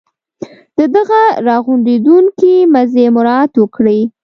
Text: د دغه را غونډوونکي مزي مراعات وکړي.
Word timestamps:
د 0.77 0.79
دغه 0.95 1.21
را 1.45 1.57
غونډوونکي 1.65 2.53
مزي 2.73 3.05
مراعات 3.15 3.53
وکړي. 3.57 3.99